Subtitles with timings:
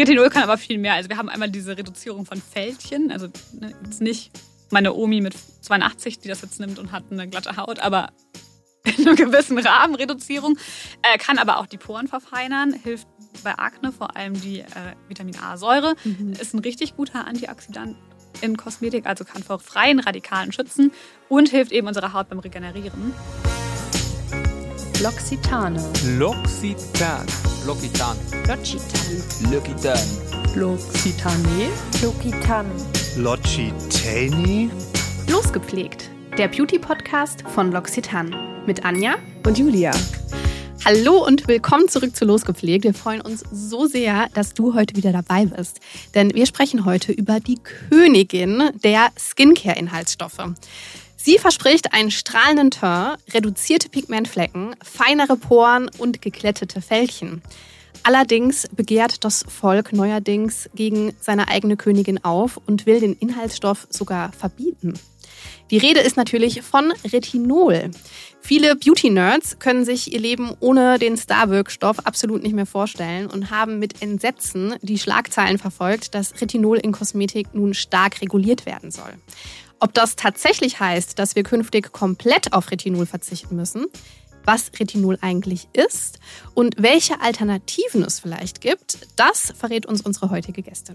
[0.00, 0.94] Retinol kann aber viel mehr.
[0.94, 3.10] Also wir haben einmal diese Reduzierung von Fältchen.
[3.10, 4.30] Also ne, jetzt nicht
[4.70, 8.10] meine Omi mit 82, die das jetzt nimmt und hat eine glatte Haut, aber
[8.84, 10.56] in einem gewissen Rahmen Reduzierung.
[11.02, 13.06] Äh, kann aber auch die Poren verfeinern, hilft
[13.44, 14.66] bei Akne vor allem die äh,
[15.08, 15.94] Vitamin A-Säure.
[16.04, 16.32] Mhm.
[16.32, 17.96] Ist ein richtig guter Antioxidant
[18.40, 20.92] in Kosmetik, also kann vor freien Radikalen schützen
[21.28, 23.12] und hilft eben unserer Haut beim Regenerieren.
[25.00, 25.80] L'Occitane.
[27.66, 28.16] L'Occitan.
[28.48, 29.50] L'Occitan.
[29.50, 29.94] L'Occitan.
[30.54, 30.54] L'Occitan.
[30.56, 31.68] L'Occitane.
[32.02, 32.64] L'Occitan.
[33.16, 34.70] L'Occitani.
[35.28, 39.90] Losgepflegt, der Beauty-Podcast von L'Occitane mit Anja Und Julia.
[40.86, 42.84] Hallo und willkommen zurück zu Losgepflegt.
[42.84, 45.80] Wir freuen uns so sehr, dass du heute wieder dabei bist.
[46.14, 47.58] Denn wir sprechen heute über die
[47.90, 50.54] Königin der Skincare-Inhaltsstoffe.
[51.22, 57.42] Sie verspricht einen strahlenden Teint, reduzierte Pigmentflecken, feinere Poren und geglättete Fältchen.
[58.02, 64.32] Allerdings begehrt das Volk neuerdings gegen seine eigene Königin auf und will den Inhaltsstoff sogar
[64.32, 64.94] verbieten.
[65.70, 67.90] Die Rede ist natürlich von Retinol.
[68.40, 73.78] Viele Beauty-Nerds können sich ihr Leben ohne den Star-Wirkstoff absolut nicht mehr vorstellen und haben
[73.78, 79.12] mit Entsetzen die Schlagzeilen verfolgt, dass Retinol in Kosmetik nun stark reguliert werden soll.
[79.80, 83.86] Ob das tatsächlich heißt, dass wir künftig komplett auf Retinol verzichten müssen,
[84.44, 86.18] was Retinol eigentlich ist
[86.54, 90.94] und welche Alternativen es vielleicht gibt, das verrät uns unsere heutige Gästin.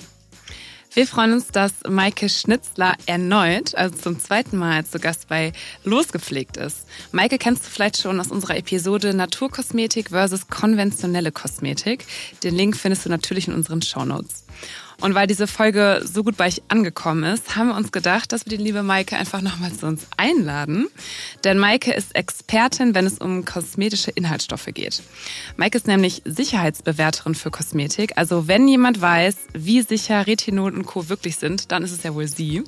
[0.93, 5.51] Wir freuen uns, dass Maike Schnitzler erneut, also zum zweiten Mal zu Gast bei
[5.83, 6.87] Losgepflegt ist.
[7.11, 12.05] Maike kennst du vielleicht schon aus unserer Episode Naturkosmetik versus konventionelle Kosmetik.
[12.43, 14.45] Den Link findest du natürlich in unseren Shownotes.
[15.01, 18.45] Und weil diese Folge so gut bei euch angekommen ist, haben wir uns gedacht, dass
[18.45, 20.87] wir die liebe Maike einfach nochmal zu uns einladen.
[21.43, 25.03] Denn Maike ist Expertin, wenn es um kosmetische Inhaltsstoffe geht.
[25.57, 28.13] Maike ist nämlich Sicherheitsbewerterin für Kosmetik.
[28.17, 31.09] Also wenn jemand weiß, wie sicher Retinol und Co.
[31.09, 32.63] wirklich sind, dann ist es ja wohl sie.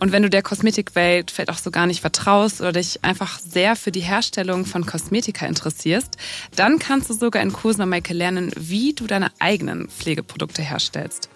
[0.00, 3.74] Und wenn du der Kosmetikwelt vielleicht auch so gar nicht vertraust oder dich einfach sehr
[3.74, 6.16] für die Herstellung von Kosmetika interessierst,
[6.54, 11.28] dann kannst du sogar in Kursen bei Maike lernen, wie du deine eigenen Pflegeprodukte herstellst.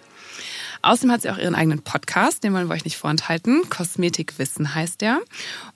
[0.82, 3.62] Außerdem hat sie auch ihren eigenen Podcast, den wollen wir euch nicht vorenthalten.
[3.70, 5.20] Kosmetikwissen heißt der.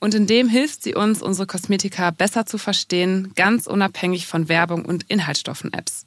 [0.00, 4.84] Und in dem hilft sie uns, unsere Kosmetika besser zu verstehen, ganz unabhängig von Werbung
[4.84, 6.05] und Inhaltsstoffen-Apps.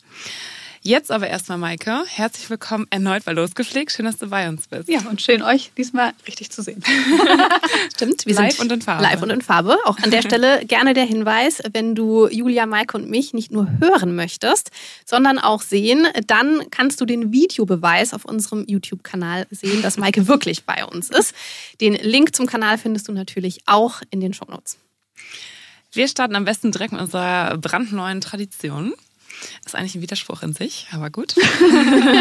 [0.81, 3.91] Jetzt aber erstmal, Maike, herzlich willkommen erneut bei Losgepflegt.
[3.91, 4.87] Schön, dass du bei uns bist.
[4.87, 6.81] Ja, und schön, euch diesmal richtig zu sehen.
[7.95, 9.03] Stimmt, wir Live sind und in Farbe.
[9.03, 9.77] Live und in Farbe.
[9.83, 13.69] Auch an der Stelle gerne der Hinweis, wenn du Julia, Maike und mich nicht nur
[13.81, 14.71] hören möchtest,
[15.05, 20.63] sondern auch sehen, dann kannst du den Videobeweis auf unserem YouTube-Kanal sehen, dass Maike wirklich
[20.63, 21.35] bei uns ist.
[21.81, 24.77] Den Link zum Kanal findest du natürlich auch in den Shownotes.
[25.91, 28.93] Wir starten am besten direkt mit unserer brandneuen Tradition.
[29.65, 31.35] Ist eigentlich ein Widerspruch in sich, aber gut.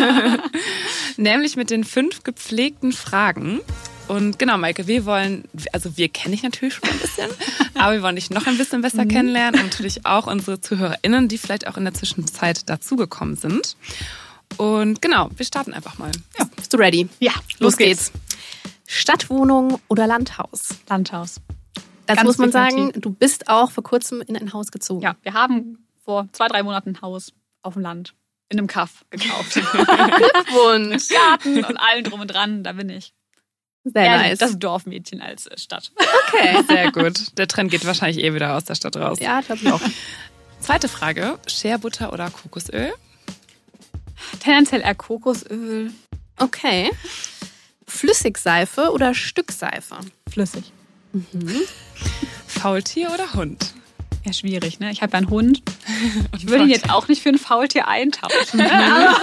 [1.16, 3.60] Nämlich mit den fünf gepflegten Fragen.
[4.08, 7.28] Und genau, Maike, wir wollen, also wir kennen dich natürlich schon ein bisschen,
[7.74, 11.36] aber wir wollen dich noch ein bisschen besser kennenlernen und natürlich auch unsere ZuhörerInnen, die
[11.36, 13.76] vielleicht auch in der Zwischenzeit dazugekommen sind.
[14.56, 16.10] Und genau, wir starten einfach mal.
[16.38, 17.08] Ja, bist du ready?
[17.20, 18.12] Ja, Los geht's.
[18.86, 20.70] Stadtwohnung oder Landhaus?
[20.88, 21.40] Landhaus.
[22.06, 25.02] Dazu Ganz muss man sagen, du bist auch vor kurzem in ein Haus gezogen.
[25.02, 28.14] Ja, wir haben vor zwei, drei Monaten ein Haus auf dem Land
[28.48, 29.52] in einem Kaff gekauft.
[29.60, 31.08] Glückwunsch.
[31.08, 33.12] Garten und allem drum und dran, da bin ich.
[33.84, 34.38] Sehr Eher nice.
[34.38, 35.92] Das Dorfmädchen als äh, Stadt.
[36.28, 36.62] okay.
[36.68, 37.36] Sehr gut.
[37.36, 39.18] Der Trend geht wahrscheinlich eh wieder aus der Stadt raus.
[39.20, 39.82] Ja, glaube ich auch.
[40.60, 42.90] Zweite Frage: Scherbutter oder Kokosöl?
[44.40, 45.92] Tendenziell eher Kokosöl,
[46.38, 46.90] Okay.
[47.86, 49.98] Flüssigseife oder Stückseife?
[50.30, 50.72] flüssig.
[52.46, 53.74] Faultier oder Hund?
[54.28, 54.90] Ja, schwierig, ne?
[54.92, 55.62] Ich habe ja einen Hund.
[56.36, 58.58] Ich würde ihn jetzt auch nicht für ein Faultier eintauschen.
[58.60, 58.68] Ne?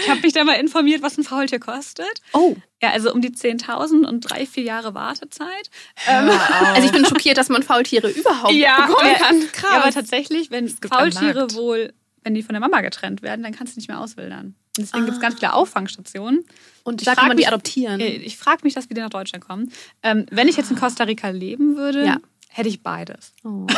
[0.00, 2.20] Ich habe mich da mal informiert, was ein Faultier kostet.
[2.34, 2.56] Oh.
[2.82, 5.70] Ja, also um die 10.000 und drei, vier Jahre Wartezeit.
[6.06, 6.28] Ähm,
[6.74, 9.14] Also ich bin schockiert, dass man Faultiere überhaupt ja, bekommen
[9.52, 9.72] kann.
[9.72, 13.76] Ja, aber tatsächlich, wenn Faultiere wohl, wenn die von der Mama getrennt werden, dann kannst
[13.76, 14.54] du nicht mehr auswildern.
[14.76, 16.44] Und deswegen gibt es ganz viele Auffangstationen.
[16.84, 18.00] Und Ich da kann man die mich- adoptieren.
[18.00, 19.72] Äh, Ich frage mich, dass wir nach Deutschland kommen.
[20.02, 22.16] Ähm, wenn ich jetzt in Costa Rica leben würde, Ja.
[22.50, 23.32] Hätte ich beides.
[23.44, 23.66] Oh.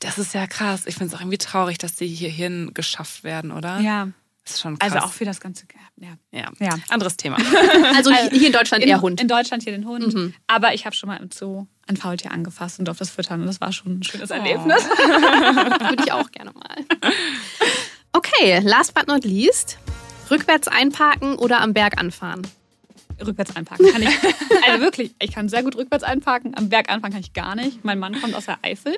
[0.00, 0.82] Das ist ja krass.
[0.86, 3.78] Ich finde es auch irgendwie traurig, dass die hierhin geschafft werden, oder?
[3.78, 4.08] Ja.
[4.44, 4.92] Das ist schon krass.
[4.92, 5.64] Also auch für das ganze.
[5.96, 6.08] Ja.
[6.32, 6.50] ja.
[6.58, 6.76] Ja.
[6.88, 7.36] Anderes Thema.
[7.94, 9.20] Also hier in Deutschland In, eher Hund.
[9.20, 10.12] in Deutschland hier den Hund.
[10.12, 10.34] Mhm.
[10.48, 13.42] Aber ich habe schon mal im Zoo ein Faultier angefasst und durfte es füttern.
[13.42, 14.82] Und das war schon ein schönes Erlebnis.
[14.86, 16.76] Würde ich auch gerne mal.
[18.12, 19.78] Okay, last but not least.
[20.30, 22.42] Rückwärts einparken oder am Berg anfahren?
[23.26, 24.08] Rückwärts einparken kann ich.
[24.66, 26.56] Also wirklich, ich kann sehr gut rückwärts einparken.
[26.56, 27.84] Am Berg anfahren kann ich gar nicht.
[27.84, 28.96] Mein Mann kommt aus der Eifel.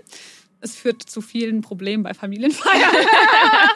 [0.61, 2.95] es führt zu vielen Problemen bei Familienfeiern,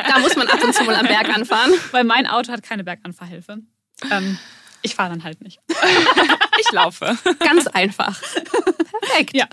[0.09, 1.73] Da muss man ab und zu mal am Berg anfahren.
[1.93, 3.59] weil mein Auto hat keine Berganfahrhilfe.
[4.11, 4.39] Ähm,
[4.83, 5.61] ich fahre dann halt nicht.
[6.61, 7.17] Ich laufe.
[7.39, 8.21] Ganz einfach.
[9.01, 9.33] Perfekt.
[9.37, 9.47] Ja.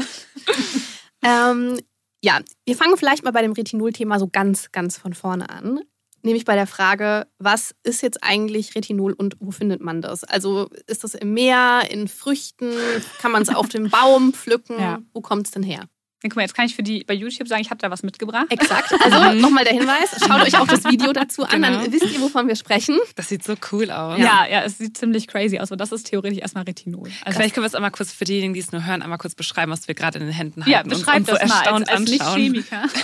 [1.23, 1.79] Ähm,
[2.23, 5.81] ja, wir fangen vielleicht mal bei dem Retinol-Thema so ganz, ganz von vorne an.
[6.25, 10.23] Nämlich bei der Frage, was ist jetzt eigentlich Retinol und wo findet man das?
[10.23, 12.73] Also ist das im Meer, in Früchten?
[13.19, 14.79] Kann man es auf dem Baum pflücken?
[14.79, 15.03] Ja.
[15.13, 15.83] Wo kommt es denn her?
[16.25, 18.01] Dann guck mal, jetzt kann ich für die bei YouTube sagen, ich habe da was
[18.01, 18.47] mitgebracht.
[18.49, 18.91] Exakt.
[19.05, 21.91] Also nochmal der Hinweis, schaut euch auch das Video dazu an, dann Genau.
[21.91, 22.97] wisst ihr, wovon wir sprechen.
[23.15, 24.17] Das sieht so cool aus.
[24.17, 24.47] Ja.
[24.49, 25.69] ja, es sieht ziemlich crazy aus.
[25.71, 27.09] Und das ist theoretisch erstmal Retinol.
[27.23, 29.35] Also Vielleicht können wir es einmal kurz für diejenigen, die es nur hören, einmal kurz
[29.35, 30.71] beschreiben, was wir gerade in den Händen halten.
[30.71, 32.51] ja, und beschreib uns so das mal erstaunt als, als anschauen.
[32.51, 32.83] Nicht-Chemiker.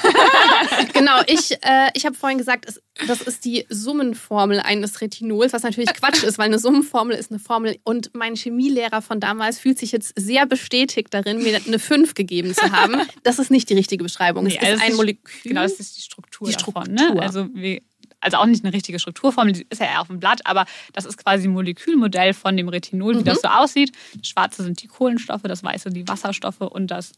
[0.93, 5.63] Genau, ich, äh, ich habe vorhin gesagt, es, das ist die Summenformel eines Retinols, was
[5.63, 7.77] natürlich Quatsch ist, weil eine Summenformel ist eine Formel.
[7.83, 12.53] Und mein Chemielehrer von damals fühlt sich jetzt sehr bestätigt darin, mir eine 5 gegeben
[12.55, 13.01] zu haben.
[13.23, 14.43] Das ist nicht die richtige Beschreibung.
[14.45, 15.41] Nee, es also ist ein ist- Molekül.
[15.43, 16.85] Genau, das ist die Struktur Die davon.
[16.85, 17.13] Struktur.
[17.15, 17.21] Ne?
[17.21, 17.83] Also, wie,
[18.19, 21.05] also auch nicht eine richtige Strukturformel, die ist ja eher auf dem Blatt, aber das
[21.05, 23.91] ist quasi ein Molekülmodell von dem Retinol, wie das so aussieht.
[24.15, 27.13] Das Schwarze sind die Kohlenstoffe, das Weiße die Wasserstoffe und das,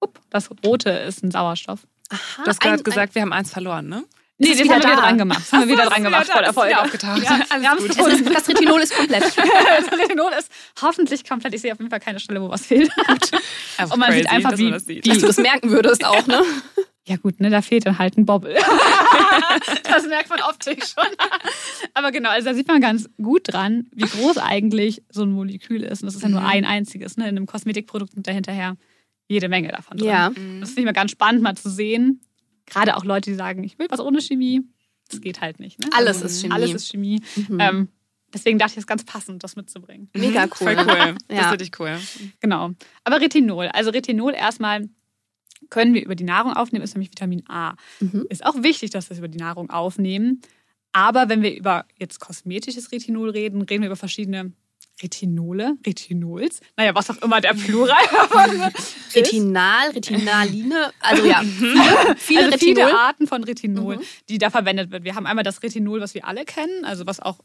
[0.00, 1.86] up, das Rote ist ein Sauerstoff.
[2.10, 4.04] Aha, Du hast gerade ein- gesagt, wir haben eins verloren, ne?
[4.36, 5.02] Nee, das wieder haben wir wieder da.
[5.02, 5.40] dran gemacht.
[5.42, 6.80] Das haben wir wieder dran gemacht vor der Folge.
[6.80, 7.22] aufgetaucht.
[7.22, 8.08] Ja, Alles haben's gut.
[8.12, 9.22] Ist, das Retinol ist komplett.
[9.36, 10.50] das Retinol ist
[10.82, 11.54] hoffentlich komplett.
[11.54, 12.90] Ich sehe auf jeden Fall keine Stelle, wo was fehlt.
[13.76, 15.06] Einfach Und man sieht crazy, einfach, dass wie- man das sieht.
[15.08, 16.42] Dass du das merken würdest auch, ne?
[17.06, 18.56] Ja gut, ne, da fehlt dann halt ein Bobbel.
[19.84, 21.06] das merkt man optisch schon.
[21.92, 25.82] Aber genau, also da sieht man ganz gut dran, wie groß eigentlich so ein Molekül
[25.82, 26.02] ist.
[26.02, 26.46] Und das ist ja nur Mhm.
[26.46, 27.16] ein einziges.
[27.16, 27.24] Ne?
[27.28, 28.76] In einem Kosmetikprodukt sind da hinterher
[29.28, 30.08] jede Menge davon drin.
[30.08, 30.30] Ja.
[30.60, 32.20] Das finde ich mal ganz spannend, mal zu sehen.
[32.66, 34.62] Gerade auch Leute, die sagen, ich will was ohne Chemie.
[35.10, 35.78] Das geht halt nicht.
[35.80, 35.90] Ne?
[35.92, 36.52] Alles ist Chemie.
[36.54, 37.20] Alles ist Chemie.
[37.48, 37.60] Mhm.
[37.60, 37.88] Ähm,
[38.32, 40.08] deswegen dachte ich, es ist ganz passend, das mitzubringen.
[40.16, 40.74] Mega cool.
[40.74, 41.14] Voll cool.
[41.28, 41.44] Das Ja.
[41.46, 41.98] ist richtig cool.
[42.40, 42.70] Genau.
[43.04, 43.66] Aber Retinol.
[43.68, 44.88] Also Retinol erstmal
[45.70, 47.74] können wir über die Nahrung aufnehmen, ist nämlich Vitamin A.
[48.00, 48.26] Mhm.
[48.28, 50.40] Ist auch wichtig, dass wir es über die Nahrung aufnehmen.
[50.92, 54.52] Aber wenn wir über jetzt kosmetisches Retinol reden, reden wir über verschiedene
[55.02, 57.96] Retinole, Retinols, naja, was auch immer der Plural.
[59.14, 62.98] Retinal, Retinaline, also ja, viele, viele also viele.
[62.98, 65.04] Arten von Retinol, die da verwendet wird.
[65.04, 67.40] Wir haben einmal das Retinol, was wir alle kennen, also was auch,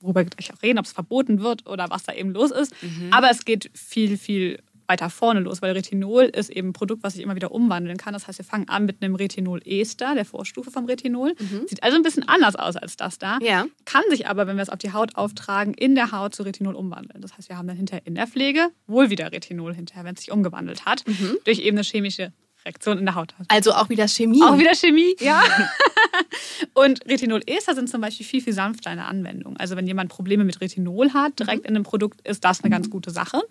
[0.00, 2.72] worüber wir gleich auch reden, ob es verboten wird oder was da eben los ist.
[3.10, 7.14] Aber es geht viel, viel weiter vorne los, weil Retinol ist eben ein Produkt, was
[7.14, 8.12] sich immer wieder umwandeln kann.
[8.12, 11.34] Das heißt, wir fangen an mit einem Retinol-Ester, der Vorstufe vom Retinol.
[11.66, 13.38] Sieht also ein bisschen anders aus als das da.
[13.40, 13.66] Ja.
[13.84, 16.74] Kann sich aber, wenn wir es auf die Haut auftragen, in der Haut zu Retinol
[16.74, 17.20] umwandeln.
[17.20, 20.20] Das heißt, wir haben dann hinterher in der Pflege wohl wieder Retinol hinterher, wenn es
[20.20, 21.04] sich umgewandelt hat,
[21.44, 22.32] durch eben eine chemische
[22.64, 23.34] Reaktion in der Haut.
[23.48, 24.42] Also auch wieder Chemie.
[24.42, 25.42] Auch wieder Chemie, ja.
[26.74, 29.56] Und Retinol-Ester sind zum Beispiel viel, viel sanfter in der Anwendung.
[29.56, 32.88] Also wenn jemand Probleme mit Retinol hat, direkt in einem Produkt, ist das eine ganz
[32.90, 33.42] gute Sache.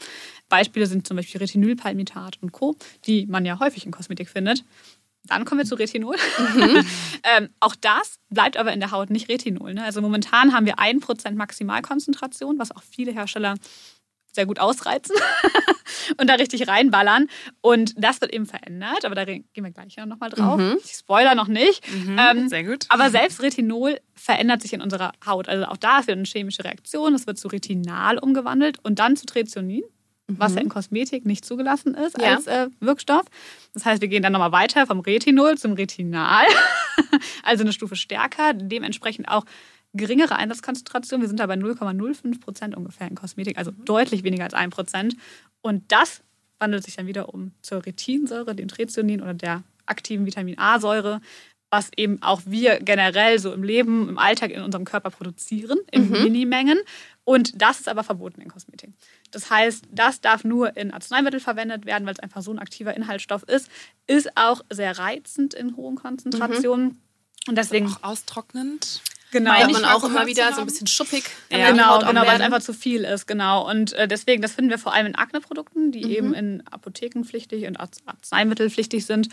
[0.49, 2.75] Beispiele sind zum Beispiel Retinylpalmitat und Co.,
[3.05, 4.63] die man ja häufig in Kosmetik findet.
[5.25, 6.17] Dann kommen wir zu Retinol.
[7.37, 9.73] ähm, auch das bleibt aber in der Haut nicht Retinol.
[9.73, 9.83] Ne?
[9.83, 13.55] Also momentan haben wir 1% Maximalkonzentration, was auch viele Hersteller
[14.33, 15.15] sehr gut ausreizen
[16.17, 17.27] und da richtig reinballern.
[17.61, 20.59] Und das wird eben verändert, aber da gehen wir gleich nochmal drauf.
[20.83, 21.83] Ich spoiler noch nicht.
[22.17, 22.85] Ähm, Sehr gut.
[22.89, 25.47] aber selbst Retinol verändert sich in unserer Haut.
[25.47, 27.13] Also auch da ist wieder eine chemische Reaktion.
[27.13, 29.83] Es wird zu Retinal umgewandelt und dann zu Trezonin,
[30.27, 32.35] was ja in Kosmetik nicht zugelassen ist Ja.
[32.35, 33.25] als äh, Wirkstoff.
[33.73, 36.45] Das heißt, wir gehen dann nochmal weiter vom Retinol zum Retinal.
[37.43, 39.45] also eine Stufe stärker, dementsprechend auch
[39.93, 41.21] geringere Einsatzkonzentration.
[41.21, 45.15] Wir sind da bei 0,05 Prozent ungefähr in Kosmetik, also deutlich weniger als 1 Prozent.
[45.61, 46.21] Und das
[46.59, 51.21] wandelt sich dann wieder um zur Retinsäure, dem Trezonin oder der aktiven Vitamin A-Säure,
[51.69, 56.09] was eben auch wir generell so im Leben, im Alltag in unserem Körper produzieren, in
[56.11, 56.79] Minimengen.
[57.23, 58.91] Und das ist aber verboten in Kosmetik.
[59.31, 62.95] Das heißt, das darf nur in Arzneimittel verwendet werden, weil es einfach so ein aktiver
[62.95, 63.69] Inhaltsstoff ist.
[64.05, 67.01] Ist auch sehr reizend in hohen Konzentrationen.
[67.47, 69.01] Und deswegen, Auch austrocknend.
[69.33, 71.25] Genau, nicht man auch immer wieder so ein bisschen schuppig.
[71.51, 71.69] Ja.
[71.71, 73.69] Genau, genau, weil es einfach zu viel ist, genau.
[73.69, 77.79] Und äh, deswegen, das finden wir vor allem in Akneprodukten, die eben in Apothekenpflichtig und
[77.79, 79.27] Arz- Arzneimittelpflichtig sind.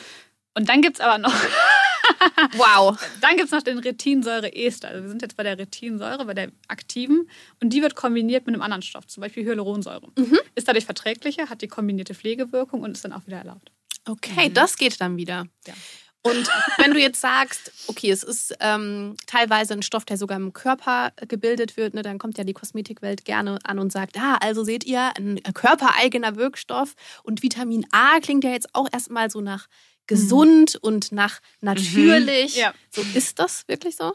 [0.54, 1.32] Und dann gibt es aber noch,
[2.56, 2.98] Wow.
[3.20, 4.88] dann gibt's noch den Retinsäure-Ester.
[4.88, 7.28] Also wir sind jetzt bei der Retinsäure, bei der aktiven.
[7.62, 10.08] Und die wird kombiniert mit einem anderen Stoff, zum Beispiel Hyaluronsäure.
[10.54, 13.70] Ist dadurch verträglicher, hat die kombinierte Pflegewirkung und ist dann auch wieder erlaubt.
[14.08, 15.46] Okay, das geht dann wieder.
[15.66, 15.74] Ja.
[16.22, 20.52] Und wenn du jetzt sagst, okay, es ist ähm, teilweise ein Stoff, der sogar im
[20.52, 24.62] Körper gebildet wird, ne, dann kommt ja die Kosmetikwelt gerne an und sagt, ah, also
[24.62, 29.66] seht ihr, ein körpereigener Wirkstoff und Vitamin A klingt ja jetzt auch erstmal so nach
[30.06, 32.56] gesund und nach natürlich.
[32.56, 32.74] Ja.
[32.90, 34.12] So ist das wirklich so?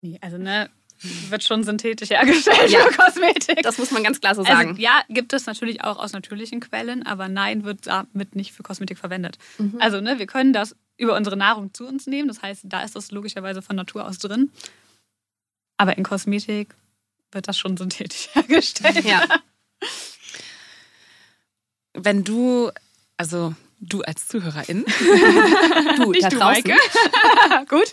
[0.00, 0.70] Nee, also ne,
[1.30, 2.80] wird schon synthetisch hergestellt Ja.
[2.80, 3.62] für Kosmetik.
[3.62, 4.70] Das muss man ganz klar so sagen.
[4.70, 8.62] Also, ja, gibt es natürlich auch aus natürlichen Quellen, aber nein, wird damit nicht für
[8.62, 9.38] Kosmetik verwendet.
[9.58, 9.76] Mhm.
[9.80, 12.28] Also, ne, wir können das über unsere Nahrung zu uns nehmen.
[12.28, 14.52] Das heißt, da ist das logischerweise von Natur aus drin.
[15.78, 16.74] Aber in Kosmetik
[17.32, 19.04] wird das schon synthetisch hergestellt.
[19.04, 19.22] ja.
[21.94, 22.70] Wenn du,
[23.16, 24.84] also du als Zuhörerin,
[25.96, 26.64] Du, Nicht da du, draußen.
[27.68, 27.92] Gut.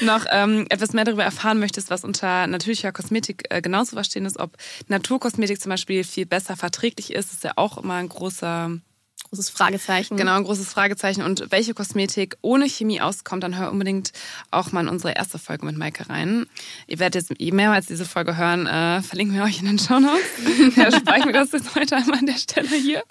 [0.00, 4.26] noch ähm, etwas mehr darüber erfahren möchtest, was unter natürlicher Kosmetik äh, genau zu verstehen
[4.26, 4.56] ist, ob
[4.88, 8.70] Naturkosmetik zum Beispiel viel besser verträglich ist, ist ja auch immer ein großer,
[9.32, 10.18] Großes Fragezeichen.
[10.18, 11.22] genau, ein großes Fragezeichen.
[11.22, 14.12] Und welche Kosmetik ohne Chemie auskommt, dann hör unbedingt
[14.50, 16.44] auch mal in unsere erste Folge mit Maike rein.
[16.86, 19.98] Ihr werdet jetzt je mehrmals diese Folge hören, äh, verlinken wir euch in den Show
[20.00, 20.22] Notes.
[20.76, 23.02] ja, speichern wir das jetzt heute einmal an der Stelle hier.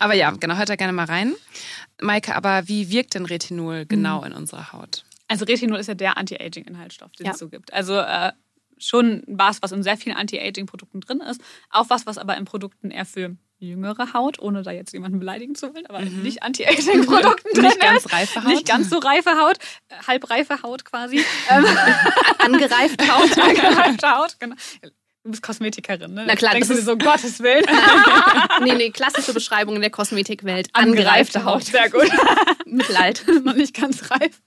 [0.00, 1.34] Aber ja, genau, hört da gerne mal rein.
[2.02, 5.04] Maike, aber wie wirkt denn Retinol genau in unserer Haut?
[5.28, 7.32] Also Retinol ist ja der Anti-Aging-Inhaltsstoff, den Ja.
[7.32, 7.72] es so gibt.
[7.72, 8.32] Also äh,
[8.78, 11.40] schon was, was in sehr vielen Anti-Aging-Produkten drin ist.
[11.70, 13.36] Auch was, was aber in Produkten eher für
[13.68, 17.68] jüngere Haut, ohne da jetzt jemanden beleidigen zu wollen, aber in nicht Anti-Aging-Produkten drin Mhm.
[17.68, 18.12] Nicht ganz ist.
[18.12, 18.48] reife Haut.
[18.48, 21.24] Nicht ganz so reife Haut, äh, halbreife Haut quasi.
[21.50, 21.64] Ähm,
[22.38, 23.38] Angereift Haut.
[23.38, 24.56] Angereifte Haut, genau.
[25.24, 26.24] Du bist Kosmetikerin, ne?
[26.26, 27.64] Na klar, Denkst das du dir so, Gottes Willen.
[28.62, 30.68] nee, nee, klassische Beschreibung in der Kosmetikwelt.
[30.74, 32.10] Angereifte Haut, sehr gut.
[32.66, 33.24] Mittelalt.
[33.44, 34.42] noch nicht ganz reif.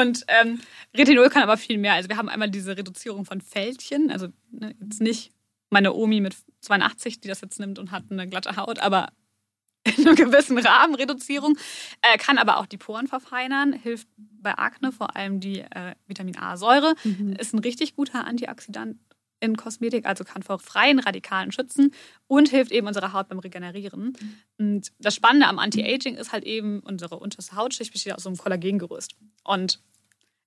[0.00, 0.60] Und ähm,
[0.96, 1.94] Retinol kann aber viel mehr.
[1.94, 4.10] Also wir haben einmal diese Reduzierung von Fältchen.
[4.10, 5.32] Also ne, jetzt nicht
[5.70, 9.08] meine Omi mit 82, die das jetzt nimmt und hat eine glatte Haut, aber
[9.84, 11.56] in einem gewissen Rahmen Reduzierung.
[12.02, 16.36] Äh, kann aber auch die Poren verfeinern, hilft bei Akne, vor allem die äh, Vitamin
[16.38, 16.94] A-Säure.
[17.38, 18.96] Ist ein richtig guter Antioxidant
[19.40, 21.92] in Kosmetik, also kann vor freien Radikalen schützen
[22.26, 24.16] und hilft eben unserer Haut beim Regenerieren.
[24.58, 28.38] Und das Spannende am Anti-Aging ist halt eben, unsere unterste Hautschicht besteht aus so einem
[28.38, 29.14] Kollagengerüst.
[29.44, 29.80] Und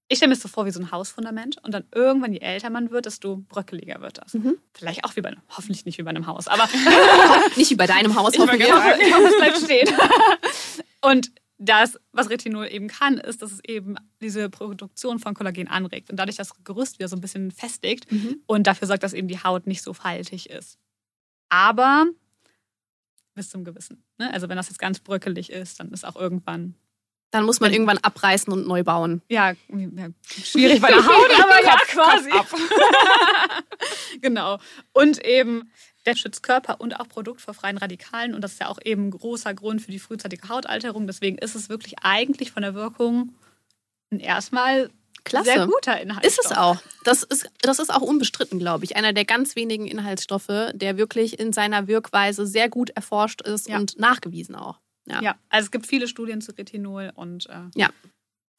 [0.10, 2.72] ich stelle mir das so vor wie so ein Hausfundament und dann irgendwann, je älter
[2.72, 4.34] man wird, desto bröckeliger wird das.
[4.74, 6.68] Vielleicht auch wie bei einem, hoffentlich nicht wie bei einem Haus, aber
[7.56, 9.88] Nicht wie bei deinem Haus, ich hoffe, ich hoffe, es bleibt stehen.
[11.02, 16.10] Und das, was Retinol eben kann, ist, dass es eben diese Produktion von Kollagen anregt
[16.10, 18.08] und dadurch das Gerüst wieder so ein bisschen festigt
[18.48, 20.80] und dafür sorgt, dass eben die Haut nicht so faltig ist.
[21.50, 22.06] Aber
[23.36, 24.04] bis zum Gewissen.
[24.18, 24.34] Ne?
[24.34, 26.76] Also wenn das jetzt ganz bröckelig ist, dann ist auch irgendwann
[27.32, 29.22] Dann muss man irgendwann abreißen und neu bauen.
[29.30, 29.54] ja,
[30.44, 32.32] schwierig bei der Haut, aber ja quasi.
[34.22, 34.60] genau.
[34.94, 35.72] Und eben
[36.06, 39.08] der schützt Körper und auch Produkt vor freien Radikalen und das ist ja auch eben
[39.08, 41.08] ein großer Grund für die frühzeitige Hautalterung.
[41.08, 43.36] Deswegen ist es wirklich eigentlich von der Wirkung
[44.12, 44.90] ein erstmal
[45.24, 45.46] Klasse.
[45.46, 46.46] sehr guter Inhaltsstoff.
[46.46, 46.78] Ist es auch.
[47.04, 48.96] Das ist, das ist auch unbestritten, glaube ich.
[48.96, 53.78] Einer der ganz wenigen Inhaltsstoffe, der wirklich in seiner Wirkweise sehr gut erforscht ist Ja.
[53.78, 54.80] und nachgewiesen auch.
[55.10, 55.22] Ja.
[55.22, 57.90] Ja, also es gibt viele Studien zu Retinol und äh, Ja.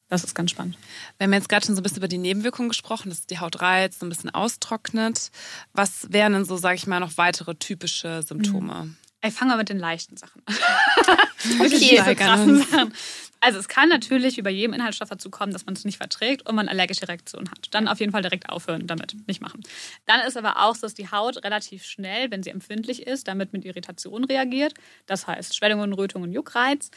[0.09, 0.77] das ist ganz spannend.
[1.17, 3.61] Wir haben jetzt gerade schon so ein bisschen über die Nebenwirkungen gesprochen, dass die Haut
[3.61, 5.31] reizt, so ein bisschen austrocknet.
[5.73, 8.95] Was wären denn so, sage ich mal, noch weitere typische Symptome?
[9.21, 10.55] Ey, fangen wir mit den leichten Sachen an.
[11.59, 11.97] Okay.
[11.97, 12.63] Steigern krassen.
[12.63, 12.93] Sachen.
[13.39, 16.47] Also es kann natürlich wie bei jedem Inhaltsstoff dazu kommen, dass man es nicht verträgt
[16.47, 17.67] und man allergische Reaktionen hat.
[17.71, 19.63] Dann auf jeden Fall direkt aufhören damit, nicht machen.
[20.05, 23.53] Dann ist aber auch so, dass die Haut relativ schnell, wenn sie empfindlich ist, damit
[23.53, 24.75] mit Irritationen reagiert.
[25.07, 26.91] Das heißt Schwellungen, Rötungen, Juckreiz.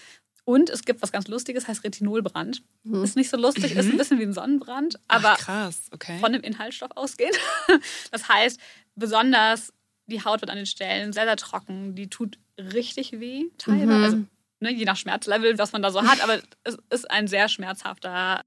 [0.44, 2.62] Und es gibt was ganz Lustiges, heißt Retinolbrand.
[3.02, 6.18] Ist nicht so lustig, ist ein bisschen wie ein Sonnenbrand, aber Ach, krass, okay.
[6.18, 7.32] von dem Inhaltsstoff ausgehen.
[8.10, 8.60] Das heißt,
[8.94, 9.72] besonders
[10.06, 11.94] die Haut wird an den Stellen sehr, sehr trocken.
[11.94, 13.86] Die tut richtig weh, teilweise.
[13.98, 14.04] Mhm.
[14.04, 14.16] Also,
[14.60, 16.22] ne, je nach Schmerzlevel, was man da so hat.
[16.22, 18.42] Aber es ist ein sehr schmerzhafter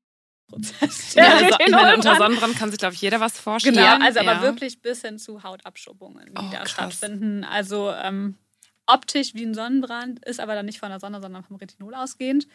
[0.48, 1.14] Prozess.
[1.16, 2.16] ja, also, ich meine, unter.
[2.16, 3.76] Sonnenbrand kann sich, glaube ich, jeder was vorstellen.
[3.76, 4.42] Genau, also aber Ja.
[4.42, 6.72] wirklich bis hin zu Hautabschuppungen, die Oh, da krass.
[6.72, 7.44] stattfinden.
[7.44, 8.38] Also ähm,
[8.86, 12.48] optisch wie ein Sonnenbrand, ist aber dann nicht von der Sonne, sondern vom Retinol ausgehend.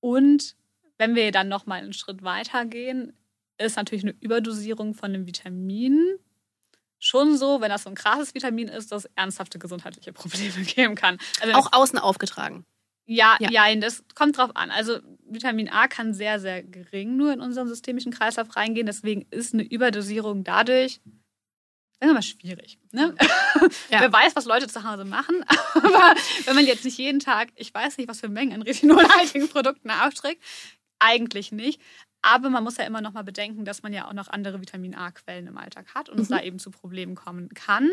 [0.00, 0.54] Und
[0.98, 3.12] wenn wir dann noch mal einen Schritt weiter gehen,
[3.58, 6.00] ist natürlich eine Überdosierung von einem Vitamin
[7.04, 10.94] schon so, wenn das so ein krasses Vitamin ist, dass es ernsthafte gesundheitliche Probleme geben
[10.94, 11.18] kann.
[11.40, 12.64] Also Auch außen aufgetragen.
[13.06, 13.50] ja, Ja.
[13.50, 14.70] ja, das kommt drauf an.
[14.70, 18.86] Also Vitamin A kann sehr, sehr gering nur in unseren systemischen Kreislauf reingehen.
[18.86, 21.00] Deswegen ist eine Überdosierung dadurch,
[21.98, 22.78] sagen wir mal, schwierig.
[22.92, 23.14] Ne?
[23.90, 24.00] Ja.
[24.00, 25.44] Wer weiß, was Leute zu Hause machen.
[25.74, 26.14] Aber
[26.46, 29.90] wenn man jetzt nicht jeden Tag, ich weiß nicht, was für Mengen an retinolhaltigen Produkten
[29.90, 30.42] aufträgt,
[30.98, 31.80] eigentlich nicht.
[32.22, 34.94] Aber man muss ja immer noch mal bedenken, dass man ja auch noch andere Vitamin
[34.94, 37.90] A-Quellen im Alltag hat und es da eben zu Problemen kommen kann.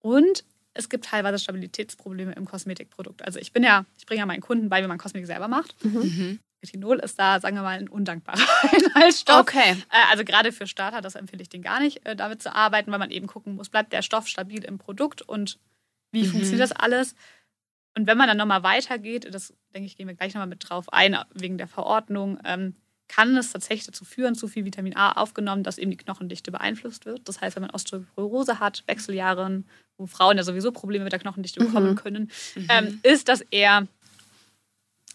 [0.00, 0.44] Und
[0.74, 3.22] es gibt teilweise Stabilitätsprobleme im Kosmetikprodukt.
[3.22, 5.76] Also ich bin ja, ich bringe ja meinen Kunden bei, wie man Kosmetik selber macht.
[5.84, 6.40] Mhm.
[6.64, 8.38] Retinol ist da, sagen wir mal, ein undankbarer
[8.72, 9.40] Inhaltsstoff.
[9.42, 9.76] Okay.
[9.90, 12.90] Äh, Also gerade für Starter, das empfehle ich denen gar nicht, äh, damit zu arbeiten,
[12.90, 15.58] weil man eben gucken muss, bleibt der Stoff stabil im Produkt und
[16.10, 16.26] wie Mhm.
[16.30, 17.14] funktioniert das alles?
[17.96, 20.92] Und wenn man dann nochmal weitergeht, das denke ich, gehen wir gleich nochmal mit drauf
[20.92, 22.74] ein, wegen der Verordnung, ähm,
[23.08, 27.04] kann es tatsächlich dazu führen, zu viel Vitamin A aufgenommen, dass eben die Knochendichte beeinflusst
[27.06, 27.28] wird.
[27.28, 31.60] Das heißt, wenn man Osteoporose hat, Wechseljahren, wo Frauen ja sowieso Probleme mit der Knochendichte
[31.60, 32.30] bekommen können,
[32.68, 33.86] ähm, ist das eher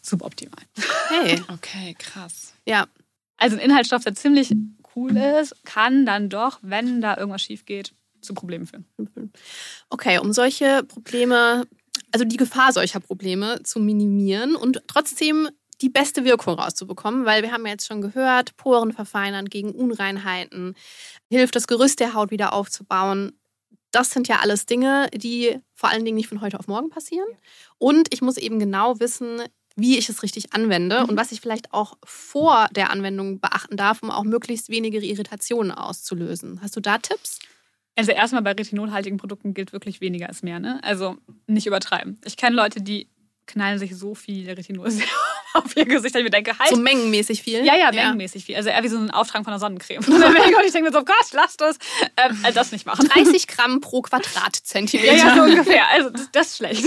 [0.01, 0.63] suboptimal.
[1.10, 2.53] Hey, Okay, krass.
[2.65, 2.88] ja.
[3.38, 4.53] Also ein Inhaltsstoff, der ziemlich
[4.96, 8.86] cool ist, kann dann doch, wenn da irgendwas schief geht, zu Problemen führen.
[9.89, 11.65] Okay, um solche Probleme,
[12.12, 15.48] also die Gefahr solcher Probleme zu minimieren und trotzdem
[15.81, 20.75] die beste Wirkung rauszubekommen, weil wir haben ja jetzt schon gehört, Poren verfeinern gegen Unreinheiten,
[21.29, 23.33] hilft das Gerüst der Haut wieder aufzubauen.
[23.91, 27.27] Das sind ja alles Dinge, die vor allen Dingen nicht von heute auf morgen passieren.
[27.77, 29.41] Und ich muss eben genau wissen,
[29.75, 34.03] wie ich es richtig anwende und was ich vielleicht auch vor der Anwendung beachten darf,
[34.03, 36.62] um auch möglichst wenige Irritationen auszulösen.
[36.62, 37.39] Hast du da Tipps?
[37.95, 40.59] Also erstmal bei retinolhaltigen Produkten gilt wirklich weniger ist mehr.
[40.59, 40.79] Ne?
[40.83, 41.17] Also
[41.48, 42.19] nicht übertreiben.
[42.25, 43.09] Ich kenne Leute, die
[43.45, 44.91] knallen sich so viel Retinol
[45.53, 46.70] auf ihr Gesicht, dass ich mir denke, halt.
[46.70, 47.65] So mengenmäßig viel?
[47.65, 48.56] ja, ja, mengenmäßig viel.
[48.56, 50.00] Also eher wie so ein Auftragen von einer Sonnencreme.
[50.08, 51.77] Und denke ich- ich denke mir so, Gott, lass das.
[52.18, 53.08] Ähm, also das nicht machen.
[53.08, 55.13] 30 Gramm pro Quadratzentimeter.
[55.15, 55.88] Ja, ja, so ungefähr.
[55.89, 56.86] Also das, das ist schlecht.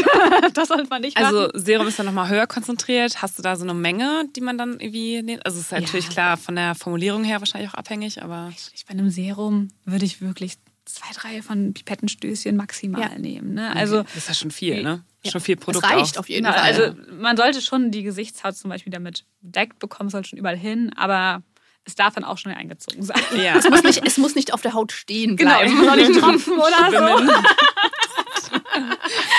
[0.54, 1.35] Das sollte man nicht machen.
[1.35, 3.21] Also Serum ist dann nochmal höher konzentriert.
[3.23, 5.45] Hast du da so eine Menge, die man dann irgendwie nimmt?
[5.47, 8.92] Also es ist natürlich klar von der Formulierung her wahrscheinlich auch abhängig, aber Ich, bei
[8.92, 10.54] einem Serum würde ich wirklich
[10.85, 13.19] zwei, drei von Pipettenstößchen maximal Ja.
[13.19, 13.55] nehmen.
[13.55, 13.75] Ne?
[13.75, 15.05] Also, das ist ja schon viel, ne?
[15.25, 15.31] Ja.
[15.31, 16.21] Schon viel Produkt das reicht auch.
[16.21, 16.65] auf jeden genau, Fall.
[16.65, 20.93] also man sollte schon die Gesichtshaut zum Beispiel damit bedeckt bekommen, soll schon überall hin,
[20.97, 21.43] aber
[21.85, 23.21] es darf dann auch schnell eingezogen sein.
[23.37, 23.57] Ja.
[23.57, 25.71] es, muss nicht, es muss nicht auf der Haut stehen Genau, bleiben.
[25.73, 27.33] ich muss auch nicht tropfen oder so.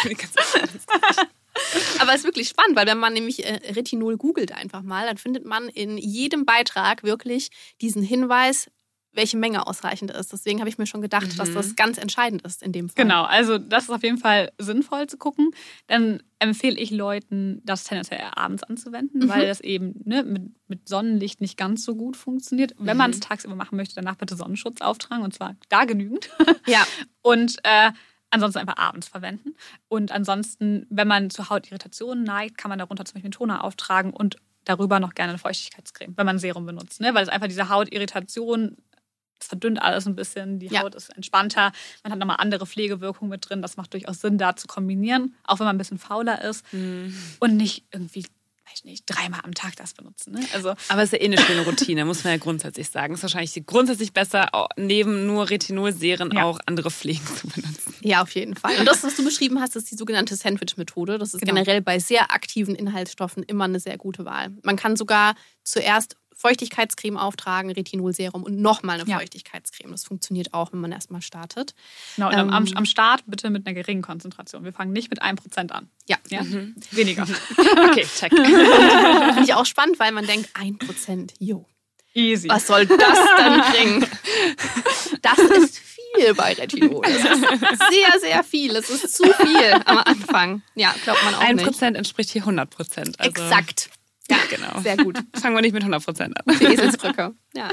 [1.99, 5.17] Aber es ist wirklich spannend, weil wenn man nämlich äh, Retinol googelt einfach mal, dann
[5.17, 7.49] findet man in jedem Beitrag wirklich
[7.81, 8.69] diesen Hinweis,
[9.13, 10.33] welche Menge ausreichend ist.
[10.33, 13.03] Deswegen habe ich mir schon gedacht, dass das ganz entscheidend ist in dem Fall.
[13.03, 15.51] Genau, also das ist auf jeden Fall sinnvoll zu gucken.
[15.87, 21.41] Dann empfehle ich Leuten, das tendenziell abends anzuwenden, weil das eben ne, mit, mit Sonnenlicht
[21.41, 22.73] nicht ganz so gut funktioniert.
[22.77, 26.29] Wenn man es tagsüber machen möchte, danach bitte Sonnenschutz auftragen und zwar da genügend.
[26.67, 26.85] Ja,
[27.23, 27.91] Und äh,
[28.29, 29.55] ansonsten einfach abends verwenden.
[29.87, 34.13] Und ansonsten, wenn man zu Hautirritationen neigt, kann man darunter zum Beispiel einen Toner auftragen
[34.13, 37.01] und darüber noch gerne eine Feuchtigkeitscreme, wenn man Serum benutzt.
[37.01, 37.13] Ne?
[37.13, 38.77] Weil es einfach diese Hautirritation,
[39.43, 40.81] das verdünnt alles ein bisschen, die Ja.
[40.83, 41.71] Haut ist entspannter,
[42.03, 43.61] man hat nochmal andere Pflegewirkungen mit drin.
[43.61, 46.65] Das macht durchaus Sinn, da zu kombinieren, auch wenn man ein bisschen fauler ist
[47.39, 48.25] und nicht irgendwie,
[48.71, 50.33] weiß nicht, dreimal am Tag das benutzen.
[50.33, 50.39] Ne?
[50.53, 53.13] Also Aber es ist ja eh eine schöne Routine, muss man ja grundsätzlich sagen.
[53.13, 56.43] Es ist wahrscheinlich grundsätzlich besser, neben nur Retinolserien Ja.
[56.45, 57.93] auch andere Pflegen zu benutzen.
[58.01, 58.77] ja, auf jeden Fall.
[58.79, 61.17] Und das, was du beschrieben hast, ist die sogenannte Sandwich-Methode.
[61.19, 61.53] Das ist Genau.
[61.53, 64.51] generell bei sehr aktiven Inhaltsstoffen immer eine sehr gute Wahl.
[64.63, 69.19] Man kann sogar zuerst Feuchtigkeitscreme auftragen, Retinolserum und nochmal eine Ja.
[69.19, 69.91] Feuchtigkeitscreme.
[69.91, 71.73] Das funktioniert auch, wenn man erstmal startet.
[72.15, 72.77] genau, und am, am, Ähm.
[72.77, 74.63] am Start bitte mit einer geringen Konzentration.
[74.63, 75.89] Wir fangen nicht mit 1% an.
[76.07, 76.41] Ja, Ja?
[76.91, 77.25] Weniger.
[77.89, 78.31] Okay, check.
[78.35, 81.65] finde ich auch spannend, weil man denkt, 1%, jo.
[82.15, 82.47] Easy.
[82.47, 82.99] Was soll das
[83.37, 84.05] dann bringen?
[85.23, 87.01] Das ist viel bei Retinol.
[87.01, 87.15] Das
[87.71, 88.75] ist sehr, sehr viel.
[88.75, 90.61] Es ist zu viel am Anfang.
[90.75, 91.65] Ja, glaubt man auch Ein nicht.
[91.65, 93.19] Prozent entspricht hier 100 Prozent.
[93.19, 93.89] Also, Exakt.
[94.29, 94.79] Ja, Genau.
[94.81, 95.17] Sehr gut.
[95.35, 96.57] Fangen wir nicht mit 100 Prozent an.
[96.59, 97.33] Die Eselsbrücke.
[97.55, 97.69] Ja.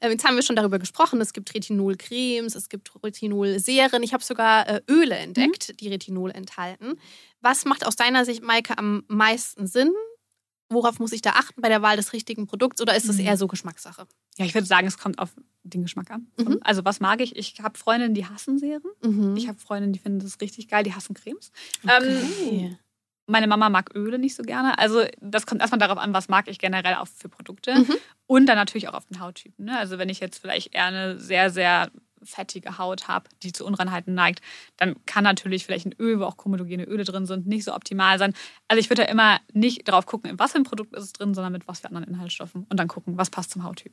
[0.00, 1.20] Ähm, Jetzt haben wir schon darüber gesprochen.
[1.20, 4.02] Es gibt Retinol-Cremes, es gibt Retinol-Serien.
[4.02, 6.98] Ich habe sogar äh, Öle entdeckt, die Retinol enthalten.
[7.40, 9.92] Was macht aus deiner Sicht, Maike, am meisten Sinn?
[10.68, 13.36] Worauf muss ich da achten bei der Wahl des richtigen Produkts oder ist es eher
[13.36, 14.06] so Geschmackssache?
[14.36, 15.30] Ja, ich würde sagen, es kommt auf
[15.62, 16.26] den Geschmack an.
[16.36, 16.58] Mhm.
[16.62, 17.36] Also was mag ich?
[17.36, 18.82] Ich habe Freundinnen, die hassen Serien.
[19.02, 19.36] Mhm.
[19.36, 21.52] Ich habe Freundinnen, die finden das richtig geil, die hassen Cremes.
[21.84, 22.76] Ähm, Okay.
[23.26, 24.78] Meine Mama mag Öle nicht so gerne.
[24.78, 27.74] Also das kommt erstmal darauf an, was mag ich generell auch für Produkte.
[27.74, 27.94] Mhm.
[28.26, 29.64] Und dann natürlich auch auf den Hauttypen.
[29.64, 29.78] Ne?
[29.78, 31.90] Also wenn ich jetzt vielleicht eher eine sehr, sehr
[32.22, 34.40] fettige Haut habe, die zu Unreinheiten neigt,
[34.76, 38.18] dann kann natürlich vielleicht ein Öl, wo auch komedogene Öle drin sind, nicht so optimal
[38.18, 38.34] sein.
[38.68, 41.12] Also ich würde da immer nicht drauf gucken, in was für ein Produkt ist es
[41.12, 42.66] drin, sondern mit was für anderen Inhaltsstoffen.
[42.68, 43.92] Und dann gucken, was passt zum Hauttyp.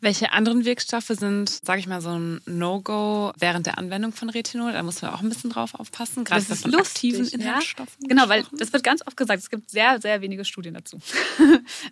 [0.00, 4.72] Welche anderen Wirkstoffe sind, sage ich mal, so ein No-Go während der Anwendung von Retinol?
[4.72, 7.46] Da muss man auch ein bisschen drauf aufpassen, gerade Das von lustig, aktiven ja.
[7.48, 8.06] Inhaltsstoffen.
[8.06, 10.98] Genau, weil das wird ganz oft gesagt, es gibt sehr, sehr wenige Studien dazu.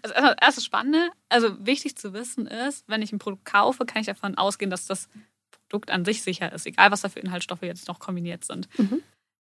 [0.03, 4.01] also erstmal- erstes Spannende, also wichtig zu wissen ist, wenn ich ein Produkt kaufe, kann
[4.01, 5.09] ich davon ausgehen, dass das
[5.69, 8.69] Produkt an sich sicher ist, egal was da für Inhaltsstoffe jetzt noch kombiniert sind.
[8.79, 9.03] Mhm.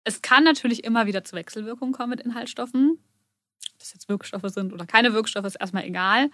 [0.02, 2.98] Es kann natürlich immer wieder zu Wechselwirkungen kommen mit Inhaltsstoffen.
[3.72, 6.30] Ob das jetzt Wirkstoffe sind oder keine Wirkstoffe, ist erstmal egal.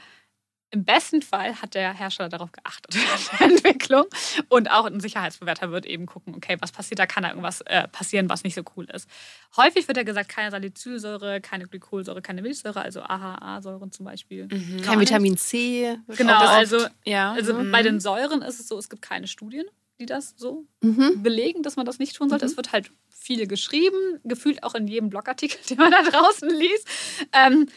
[0.70, 4.05] Im besten Fall hat der Hersteller darauf geachtet in der Entwicklung.
[4.48, 7.07] Und auch ein Sicherheitsbewerter wird eben gucken, okay, was passiert da?
[7.07, 9.09] Kann da irgendwas äh, passieren, was nicht so cool ist?
[9.57, 14.48] Häufig wird ja gesagt, keine Salicylsäure, keine Glykolsäure, keine Milchsäure, also AHA-Säuren zum Beispiel.
[14.83, 15.98] Kein Vitamin C.
[16.09, 17.33] Genau, also, ja.
[17.33, 17.70] also mhm.
[17.70, 19.66] bei den Säuren ist es so, es gibt keine Studien,
[20.00, 21.22] die das so Mhm.
[21.22, 22.44] belegen, dass man das nicht tun sollte.
[22.44, 26.87] Es wird halt viel geschrieben, gefühlt auch in jedem Blogartikel, den man da draußen liest.
[27.33, 27.68] Ähm,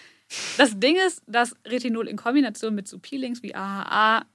[0.58, 4.26] Das Ding ist, dass Retinol in Kombination mit so Peelings wie AHA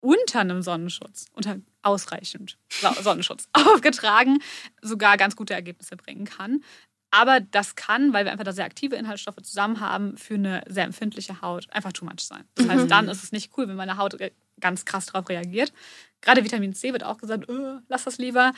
[0.00, 2.58] unter einem Sonnenschutz, unter ausreichend
[3.02, 4.38] Sonnenschutz aufgetragen,
[4.82, 6.62] sogar ganz gute Ergebnisse bringen kann.
[7.10, 10.84] Aber das kann, weil wir einfach da sehr aktive Inhaltsstoffe zusammen haben, für eine sehr
[10.84, 12.44] empfindliche Haut einfach too much sein.
[12.54, 15.72] Das heißt, dann ist es nicht cool, wenn meine Haut re- ganz krass darauf reagiert.
[16.20, 18.52] Gerade Vitamin C wird auch gesagt, äh, lass das lieber.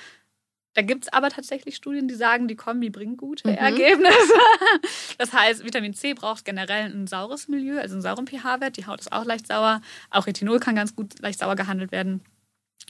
[0.74, 3.54] Da gibt es aber tatsächlich Studien, die sagen, die Kombi bringt gute Mhm.
[3.56, 4.32] Ergebnisse.
[5.18, 8.76] Das heißt, Vitamin C braucht generell ein saures Milieu, also einen sauren pH-Wert.
[8.78, 9.82] Die Haut ist auch leicht sauer.
[10.10, 12.22] Auch Retinol kann ganz gut leicht sauer gehandelt werden.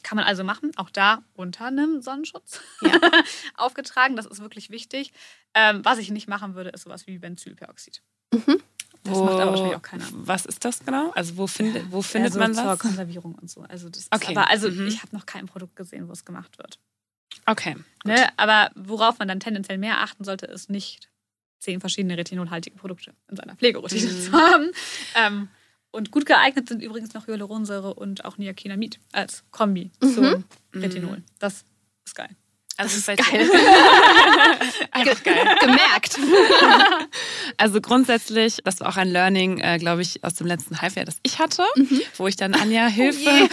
[0.04, 0.70] Kann man also machen.
[0.76, 2.92] Auch da unter einem Sonnenschutz Ja.
[3.56, 4.14] aufgetragen.
[4.14, 5.12] Das ist wirklich wichtig.
[5.54, 8.00] Ähm, was ich nicht machen würde, ist sowas wie Benzylperoxid.
[8.30, 8.40] Das
[9.16, 10.04] Wo- macht aber wahrscheinlich auch keiner.
[10.12, 11.10] Was ist das genau?
[11.12, 12.78] Also wo, find, wo findet also man zur das?
[12.78, 13.62] Konservierung und so.
[13.62, 14.36] Also das ist Okay.
[14.36, 14.86] aber also Mhm.
[14.86, 16.78] ich habe noch kein Produkt gesehen, wo es gemacht wird.
[17.46, 17.76] Okay.
[18.04, 18.28] Ne?
[18.38, 21.08] Aber worauf man dann tendenziell mehr achten sollte, ist nicht
[21.58, 24.20] zehn verschiedene retinolhaltige Produkte in seiner Pflegeroutine Mhm.
[24.20, 24.70] zu haben.
[25.14, 25.48] Ähm,
[25.90, 31.22] und gut geeignet sind übrigens noch Hyaluronsäure und auch Niacinamid als Kombi zum Retinol.
[31.38, 31.64] Das
[32.06, 32.30] ist geil.
[32.80, 33.50] Also ist bei- geil.
[34.90, 35.56] Einfach geil.
[35.60, 36.18] Gemerkt.
[37.56, 41.18] Also grundsätzlich, das war auch ein Learning, äh, glaube ich, aus dem letzten Halbjahr, das
[41.22, 41.62] ich hatte,
[42.16, 43.48] wo ich dann Anja Hilfe je.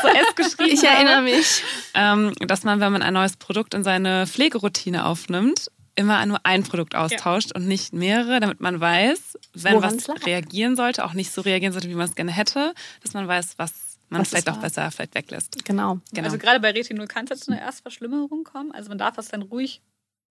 [0.00, 1.62] SOS geschrieben Ich erinnere mich.
[1.94, 6.62] ähm, dass man, wenn man ein neues Produkt in seine Pflegeroutine aufnimmt, immer nur ein
[6.62, 11.30] Produkt austauscht und nicht mehrere, damit man weiß, wenn Woran was reagieren sollte, auch nicht
[11.32, 13.72] so reagieren sollte, wie man es gerne hätte, dass man weiß, was
[14.08, 15.64] man es vielleicht auch besser vielleicht weglässt.
[15.64, 16.00] Genau.
[16.12, 16.24] Genau.
[16.24, 18.72] Also gerade bei Retinol kann es jetzt zu einer Erstverschlimmerung kommen.
[18.72, 19.82] Also man darf das dann ruhig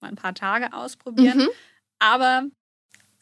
[0.02, 1.40] mal ein paar Tage ausprobieren.
[1.40, 1.50] Mhm.
[2.00, 2.44] Aber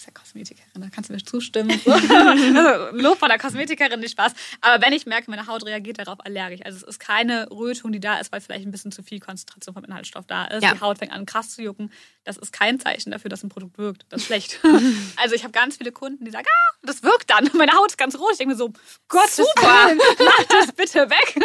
[0.04, 1.80] ist ja Kosmetikerin, da kannst du mir zustimmen.
[1.84, 1.92] So.
[1.92, 4.34] also, Lob von der Kosmetikerin, nicht Spaß.
[4.62, 6.60] Aber wenn ich merke, meine Haut reagiert darauf allergisch.
[6.64, 9.74] Also es ist keine Rötung, die da ist, weil vielleicht ein bisschen zu viel Konzentration
[9.74, 10.64] vom Inhaltsstoff da ist.
[10.64, 10.74] Ja.
[10.74, 11.92] Die Haut fängt an krass zu jucken.
[12.26, 14.06] Das ist kein Zeichen dafür, dass ein Produkt wirkt.
[14.10, 14.60] Das ist schlecht.
[15.16, 17.50] also ich habe ganz viele Kunden, die sagen, ah, das wirkt dann.
[17.58, 18.32] Meine Haut ist ganz rot.
[18.34, 18.74] Ich denke mir so,
[19.08, 21.40] Gott, super, mach das bitte weg.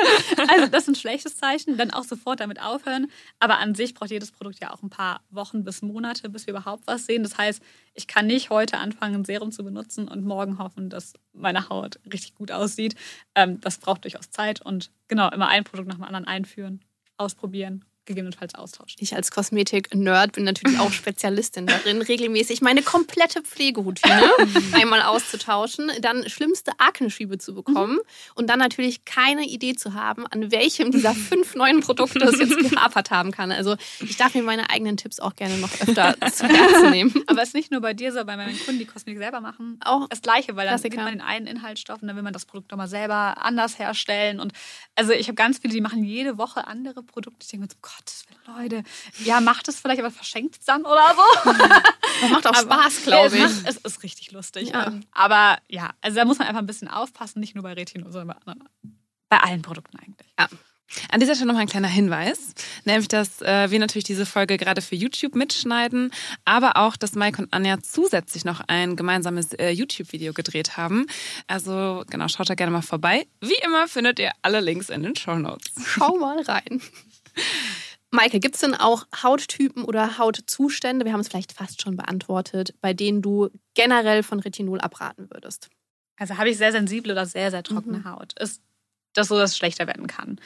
[0.48, 1.76] Also das ist ein schlechtes Zeichen.
[1.76, 3.10] Dann auch sofort damit aufhören.
[3.38, 6.54] Aber an sich braucht jedes Produkt ja auch ein paar Wochen bis Monate, bis wir
[6.54, 7.22] überhaupt was sehen.
[7.22, 7.62] Das heißt,
[7.98, 12.36] ich kann nicht heute anfangen, Serum zu benutzen und morgen hoffen, dass meine Haut richtig
[12.36, 12.94] gut aussieht.
[13.34, 16.80] Ähm, das braucht durchaus Zeit und genau, immer ein Produkt nach dem anderen einführen,
[17.16, 18.96] ausprobieren, gegebenenfalls austauschen.
[18.98, 24.30] Ich als Kosmetik-Nerd bin natürlich auch Spezialistin darin, regelmäßig meine komplette Pflegeroutine
[24.72, 28.00] einmal auszutauschen, dann schlimmste Akneschübe zu bekommen
[28.34, 32.58] und dann natürlich keine Idee zu haben, an welchem dieser fünf neuen Produkte es jetzt
[32.70, 33.52] gehapert haben kann.
[33.52, 37.14] Also ich darf mir meine eigenen Tipps auch gerne noch öfter zu Herzen nehmen.
[37.26, 39.78] Aber es ist nicht nur bei dir so, bei meinen Kunden, die Kosmetik selber machen,
[39.84, 42.46] Auch das Gleiche, weil dann gibt man den einen Inhaltsstoff und dann will man das
[42.46, 44.40] Produkt nochmal selber anders herstellen.
[44.40, 44.52] Und
[44.94, 47.38] also ich habe ganz viele, die machen jede Woche andere Produkte.
[47.42, 48.82] Ich denke mir so, Gottes Willen, Leute,
[49.24, 51.52] ja, macht es vielleicht, aber verschenkt es dann oder so.
[52.22, 53.40] das macht auch Aber- Spaß, glaube es ich.
[53.64, 54.70] macht- Es ist richtig lustig.
[54.70, 54.86] Ja.
[54.86, 58.10] Ähm, Aber ja, also da muss man einfach ein bisschen aufpassen, nicht nur bei Retinol,
[58.12, 58.68] sondern bei anderen.
[59.28, 60.28] Bei allen Produkten eigentlich.
[61.10, 62.54] An dieser Stelle noch mal ein kleiner Hinweis,
[62.86, 66.10] nämlich, dass äh, wir natürlich diese Folge gerade für YouTube mitschneiden,
[66.46, 71.04] aber auch, dass Mike und Anja zusätzlich noch ein gemeinsames äh, YouTube-Video gedreht haben.
[71.46, 73.26] Also genau, schaut da gerne mal vorbei.
[73.42, 75.72] Wie immer findet ihr alle Links in den Show Notes.
[75.86, 76.80] Schau mal rein.
[78.10, 82.74] Maike, gibt es denn auch Hauttypen oder Hautzustände, wir haben es vielleicht fast schon beantwortet,
[82.80, 85.68] bei denen du generell von Retinol abraten würdest?
[86.16, 88.38] Also habe ich sehr sensible oder sehr, sehr trockene Haut.
[88.40, 88.62] Ist
[89.12, 90.40] das so, dass es schlechter werden kann.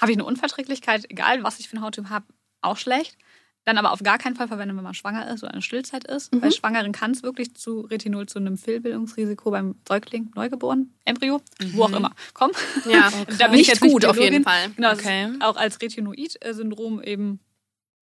[0.00, 2.26] Habe ich eine Unverträglichkeit, egal was ich für einen Hauttyp habe,
[2.60, 3.16] auch schlecht.
[3.64, 6.34] Dann aber auf gar keinen Fall verwenden, wenn man schwanger ist oder eine Stillzeit ist.
[6.34, 6.40] Mhm.
[6.40, 11.40] Bei Schwangeren kann es wirklich zu Retinol, zu einem Fehlbildungsrisiko beim Säugling, Neugeboren, Embryo,
[11.74, 12.52] wo auch immer, kommen.
[12.90, 14.42] Ja, Da bin ich nicht jetzt nicht gut auf jeden.
[14.42, 14.70] Fall.
[14.74, 15.30] Genau, Okay.
[15.30, 17.38] ist auch als Retinoid-Syndrom eben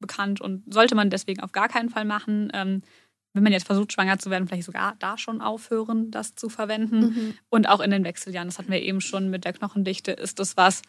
[0.00, 2.50] bekannt und sollte man deswegen auf gar keinen Fall machen.
[2.54, 2.82] Ähm,
[3.32, 7.00] wenn man jetzt versucht, schwanger zu werden, vielleicht sogar da schon aufhören, das zu verwenden.
[7.00, 7.34] Mhm.
[7.48, 10.56] Und auch in den Wechseljahren, das hatten wir eben schon mit der Knochendichte, ist das
[10.56, 10.82] was,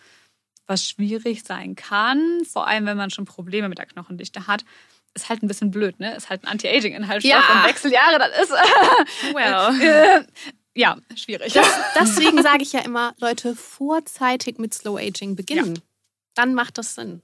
[0.67, 2.43] was schwierig sein kann.
[2.45, 4.63] Vor allem, wenn man schon Probleme mit der Knochendichte hat.
[5.13, 6.15] Ist halt ein bisschen blöd, ne?
[6.15, 7.61] Ist halt ein Anti-Aging-Inhaltsstoff Ja.
[7.61, 8.51] und Wechseljahre, das ist
[9.35, 9.81] Well.
[9.81, 10.23] äh,
[10.73, 11.53] ja schwierig.
[11.99, 15.79] Deswegen sage ich ja immer, Leute, vorzeitig mit Slow Aging beginnen.
[16.33, 17.21] Dann macht das Sinn.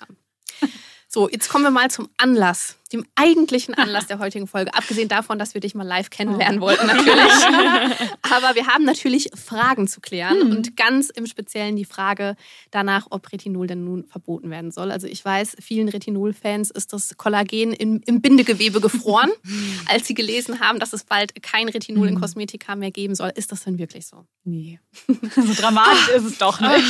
[0.00, 0.68] Ja.
[1.08, 4.74] So, jetzt kommen wir mal zum Anlass, dem eigentlichen Anlass der heutigen Folge.
[4.74, 7.32] Abgesehen davon, dass wir dich mal live kennenlernen wollten, natürlich.
[8.22, 12.36] Aber wir haben natürlich Fragen zu klären und ganz im Speziellen die Frage
[12.70, 14.90] danach, ob Retinol denn nun verboten werden soll.
[14.90, 19.30] Also ich weiß, vielen Retinol-Fans ist das Kollagen im, im Bindegewebe gefroren,
[19.86, 23.32] als sie gelesen haben, dass es bald kein Retinol in Kosmetika mehr geben soll.
[23.34, 24.26] Ist das denn wirklich so?
[24.44, 24.80] Nee.
[25.36, 26.86] So dramatisch ist es doch nicht.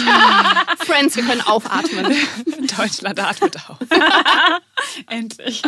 [0.79, 2.15] Friends, wir können aufatmen.
[2.77, 3.79] Deutschland atmet auf.
[5.09, 5.63] Endlich.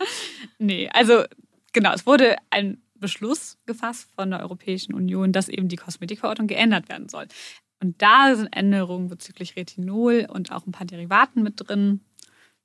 [0.58, 1.24] nee, also
[1.72, 6.88] genau, es wurde ein Beschluss gefasst von der Europäischen Union, dass eben die Kosmetikverordnung geändert
[6.88, 7.26] werden soll.
[7.82, 12.00] Und da sind Änderungen bezüglich Retinol und auch ein paar Derivaten mit drin.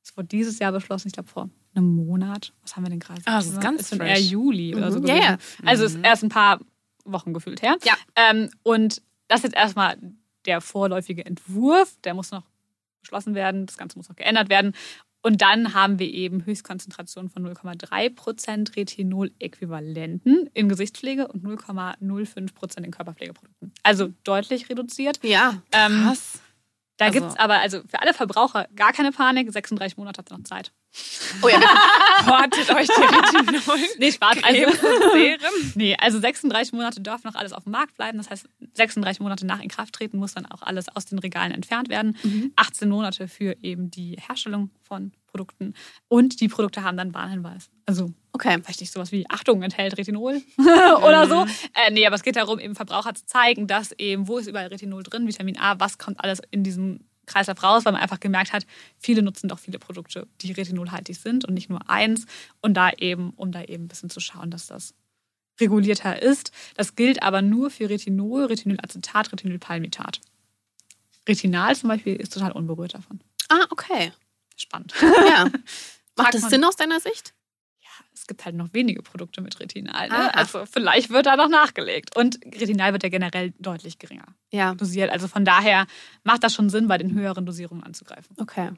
[0.02, 2.54] Das wurde dieses Jahr beschlossen, ich glaube vor einem Monat.
[2.62, 3.22] Was haben wir denn gerade?
[3.26, 5.00] Ah, das ist ganz ist schon eher Juli oder so.
[5.00, 5.08] Mhm.
[5.08, 5.38] Ja, ja.
[5.66, 6.60] Also ist erst ein paar
[7.06, 7.78] Wochen gefühlt her.
[7.84, 7.94] Ja.
[8.16, 9.98] Ähm, und das ist jetzt erstmal
[10.46, 11.96] der vorläufige Entwurf.
[12.04, 12.44] Der muss noch
[13.02, 13.66] beschlossen werden.
[13.66, 14.74] Das Ganze muss noch geändert werden.
[15.24, 22.86] Und dann haben wir eben Höchstkonzentrationen von 0,3 Prozent Retinol-Äquivalenten in Gesichtspflege und 0,05 Prozent
[22.86, 23.72] in Körperpflegeprodukten.
[23.84, 25.20] Also deutlich reduziert.
[25.24, 25.62] Ja.
[25.72, 26.40] Ähm, Krass.
[26.98, 29.52] da Also- gibt es aber also für alle Verbraucher gar keine Panik.
[29.52, 30.72] 36 Monate ihr noch Zeit.
[31.42, 31.60] Oh ja,
[32.26, 33.80] Hortet euch die Retinol.
[33.98, 34.38] Nee, Spaß.
[34.44, 35.72] Also, Serum.
[35.76, 38.18] nee, also 36 Monate darf noch alles auf dem Markt bleiben.
[38.18, 42.18] Das heißt, 36 Monate nach Inkrafttreten muss dann auch alles aus den Regalen entfernt werden.
[42.56, 45.74] 18 Monate für eben die Herstellung von Produkten.
[46.10, 47.70] Und die Produkte haben dann Warnhinweis.
[47.86, 48.60] Also okay.
[48.62, 51.46] vielleicht nicht sowas wie Achtung, enthält Retinol oder so.
[51.74, 54.68] Äh, nee, aber es geht darum, eben Verbraucher zu zeigen, dass eben, wo ist überall
[54.68, 58.54] Retinol drin, Vitamin A, was kommt alles in diesem Kreislauf raus, weil man einfach gemerkt
[58.54, 58.66] hat,
[58.98, 62.26] viele nutzen doch viele Produkte, die retinolhaltig sind und nicht nur eins.
[62.62, 64.94] Und da eben, um da eben ein bisschen zu schauen, dass das
[65.60, 66.52] regulierter ist.
[66.76, 70.20] Das gilt aber nur für Retinol, Retinolacetat, Retinolpalmitat.
[71.28, 73.22] Retinal zum Beispiel ist total unberührt davon.
[73.50, 74.12] Ah, okay.
[74.56, 74.94] Spannend.
[75.02, 75.50] Ja.
[76.18, 77.34] Macht das Sinn aus deiner Sicht?
[78.14, 80.10] es gibt halt noch wenige Produkte mit Retinal.
[80.10, 80.36] Ne?
[80.36, 82.16] Also vielleicht wird da noch nachgelegt.
[82.16, 84.74] Und Retinal wird ja generell deutlich geringer Ja.
[84.76, 85.10] dosiert.
[85.12, 85.88] Also von daher
[86.24, 88.36] macht das schon Sinn, bei den höheren Dosierungen anzugreifen.
[88.40, 88.70] Okay.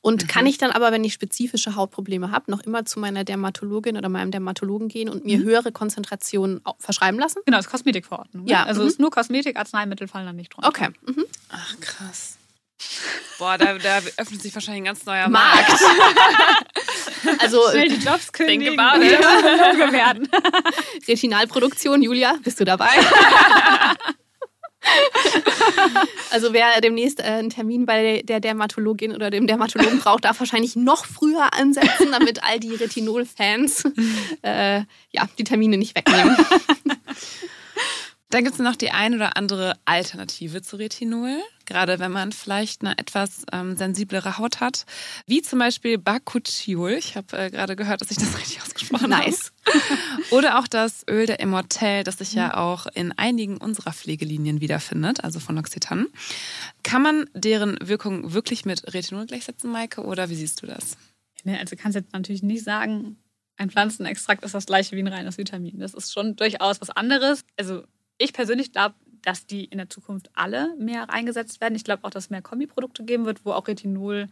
[0.00, 3.96] Und kann ich dann aber, wenn ich spezifische Hautprobleme habe, noch immer zu meiner Dermatologin
[3.96, 7.40] oder meinem Dermatologen gehen und mir höhere Konzentrationen verschreiben lassen?
[7.44, 8.44] Genau, das ist Kosmetikverordnung.
[8.44, 8.50] Ne?
[8.50, 8.88] Ja, Also mhm.
[8.88, 10.68] ist nur Kosmetik, Arzneimittel fallen dann nicht drunter.
[10.68, 10.88] Okay.
[11.06, 11.24] Mhm.
[11.50, 12.36] Ach, krass.
[13.38, 15.68] Boah, da, da öffnet sich wahrscheinlich ein ganz neuer Markt.
[15.68, 15.82] Markt.
[17.38, 19.92] Also Schnell die Jobs kündigen about und it.
[19.92, 20.26] Werden.
[21.06, 22.88] Retinalproduktion, Julia, bist du dabei?
[26.30, 30.76] also wer demnächst äh, einen Termin bei der Dermatologin oder dem Dermatologen braucht, darf wahrscheinlich
[30.76, 33.84] noch früher ansetzen, damit all die Retinol-Fans
[34.42, 36.36] äh, ja, die Termine nicht wegnehmen.
[38.30, 42.82] Dann gibt es noch die ein oder andere Alternative zu Retinol, gerade wenn man vielleicht
[42.82, 44.86] eine etwas ähm, sensiblere Haut hat,
[45.26, 46.92] wie zum Beispiel Bakuchiol.
[46.92, 49.52] Ich habe äh, gerade gehört, dass ich das richtig ausgesprochen Nice.
[49.66, 49.78] habe.
[50.30, 55.24] Oder auch das Öl der Immortelle, das sich ja auch in einigen unserer Pflegelinien wiederfindet,
[55.24, 56.06] also von L'Occitane.
[56.84, 60.96] Kann man deren Wirkung wirklich mit Retinol gleichsetzen, Maike, oder wie siehst du das?
[61.42, 63.16] Ne, Also kannst jetzt natürlich nicht sagen,
[63.56, 65.80] ein Pflanzenextrakt ist das gleiche wie ein reines Vitamin.
[65.80, 67.44] Das ist schon durchaus was anderes.
[67.58, 67.82] Also
[68.20, 71.74] ich persönlich glaube, dass die in der Zukunft alle mehr eingesetzt werden.
[71.74, 74.28] Ich glaube auch, dass es mehr Kombiprodukte geben wird, wo auch Retinol,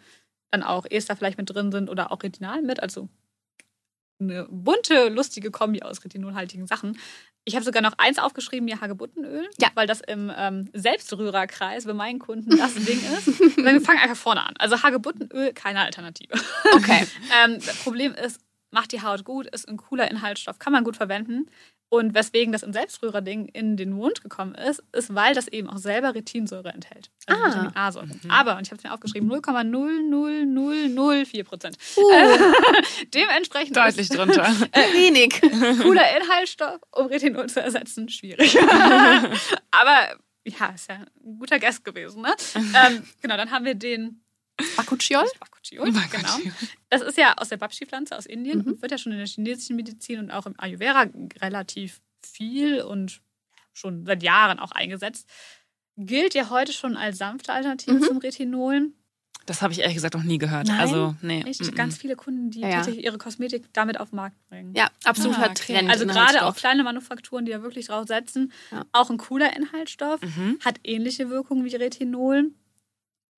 [0.51, 2.81] dann auch Ester vielleicht mit drin sind oder auch Retinal mit.
[2.81, 3.09] Also
[4.21, 6.99] eine bunte, lustige Kombi aus retinolhaltigen Sachen.
[7.45, 9.69] Ich habe sogar noch eins aufgeschrieben, hier Hagebuttenöl, Ja.
[9.75, 13.29] weil das im ähm, Selbstrührerkreis bei meinen Kunden das Ding ist.
[13.41, 14.55] Und wir fangen einfach vorne an.
[14.59, 16.35] Also Hagebuttenöl, keine Alternative.
[16.75, 17.07] Okay.
[17.45, 20.97] Ähm, das Problem ist, macht die Haut gut, ist ein cooler Inhaltsstoff, kann man gut
[20.97, 21.47] verwenden.
[21.91, 25.79] Und weswegen das im Selbstrührerding in den Mund gekommen ist, ist, weil das eben auch
[25.79, 27.11] selber Retinsäure enthält.
[27.27, 27.47] Also Ah.
[27.49, 28.09] Vitamin A-Säure.
[28.29, 31.79] Aber, und ich habe es mir aufgeschrieben, 0,00004 Prozent.
[31.97, 32.03] Uh,
[33.15, 34.45] Dementsprechend Deutlich drunter.
[34.93, 35.43] wenig.
[35.43, 38.59] ist cooler Inhaltsstoff, um Retinol zu ersetzen, schwierig.
[39.71, 42.23] Aber ja, ist ja ein guter Guest gewesen.
[42.23, 42.35] Ne?
[42.55, 44.23] ähm, genau, dann haben wir den
[44.77, 45.25] Bakuchiol?
[45.41, 46.37] Bakuchiol, genau.
[46.91, 49.77] Das ist ja aus der Babshi-Pflanze aus Indien und wird ja schon in der chinesischen
[49.77, 51.07] Medizin und auch im Ayurveda
[51.41, 53.21] relativ viel und
[53.73, 55.29] schon seit Jahren auch eingesetzt.
[55.97, 58.03] Gilt ja heute schon als sanfte Alternative Mhm.
[58.03, 58.93] zum Retinol.
[59.47, 60.67] Das habe ich ehrlich gesagt noch nie gehört.
[60.67, 60.79] Nein?
[60.81, 61.43] Also, nee.
[61.47, 61.75] Echt mm, mm.
[61.75, 64.75] ganz viele Kunden, die Ja, tatsächlich ihre Kosmetik damit auf den Markt bringen.
[64.75, 65.73] Ja, absoluter Ah, okay.
[65.75, 65.91] Trend.
[65.91, 68.53] Also gerade auch kleine Manufakturen, die da wirklich drauf setzen.
[68.71, 68.85] Ja.
[68.93, 70.59] Auch ein cooler Inhaltsstoff, Mhm.
[70.65, 72.51] hat ähnliche Wirkung wie Retinol,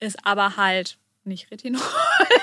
[0.01, 1.83] ist aber halt nicht Retinol.